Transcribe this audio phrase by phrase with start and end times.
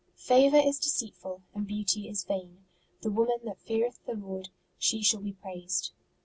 [0.15, 2.65] Favour is deceitful, and beauty is vain:
[3.01, 5.91] the woman that feareth the Lord, she shall be praised.